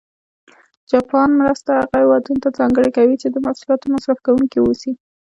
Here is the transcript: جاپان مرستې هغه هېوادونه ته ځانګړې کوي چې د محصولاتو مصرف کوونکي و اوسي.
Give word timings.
جاپان 0.89 1.29
مرستې 1.39 1.71
هغه 1.73 1.91
هېوادونه 2.01 2.39
ته 2.43 2.49
ځانګړې 2.57 2.89
کوي 2.97 3.15
چې 3.21 3.27
د 3.29 3.35
محصولاتو 3.45 3.91
مصرف 3.93 4.17
کوونکي 4.25 4.57
و 4.59 4.67
اوسي. 4.69 4.91